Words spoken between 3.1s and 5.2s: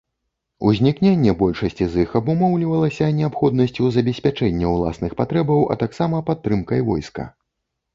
неабходнасцю забеспячэння ўласных